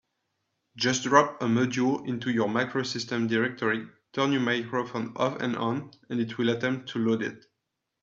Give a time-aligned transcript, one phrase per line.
[0.77, 6.19] Just drop a module into your MacroSystem directory, turn your microphone off and on, and
[6.19, 7.45] it will attempt to load it.